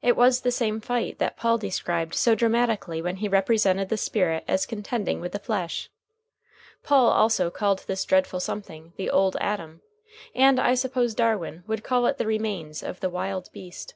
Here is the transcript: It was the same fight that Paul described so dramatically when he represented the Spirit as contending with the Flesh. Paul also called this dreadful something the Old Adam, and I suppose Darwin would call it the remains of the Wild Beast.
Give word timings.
It 0.00 0.16
was 0.16 0.40
the 0.40 0.50
same 0.50 0.80
fight 0.80 1.18
that 1.18 1.36
Paul 1.36 1.58
described 1.58 2.14
so 2.14 2.34
dramatically 2.34 3.02
when 3.02 3.16
he 3.16 3.28
represented 3.28 3.90
the 3.90 3.98
Spirit 3.98 4.42
as 4.48 4.64
contending 4.64 5.20
with 5.20 5.32
the 5.32 5.38
Flesh. 5.38 5.90
Paul 6.82 7.10
also 7.10 7.50
called 7.50 7.80
this 7.80 8.06
dreadful 8.06 8.40
something 8.40 8.94
the 8.96 9.10
Old 9.10 9.36
Adam, 9.38 9.82
and 10.34 10.58
I 10.58 10.76
suppose 10.76 11.14
Darwin 11.14 11.62
would 11.66 11.84
call 11.84 12.06
it 12.06 12.16
the 12.16 12.26
remains 12.26 12.82
of 12.82 13.00
the 13.00 13.10
Wild 13.10 13.50
Beast. 13.52 13.94